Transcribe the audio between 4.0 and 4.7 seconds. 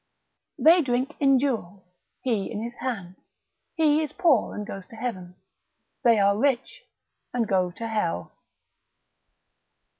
is poor and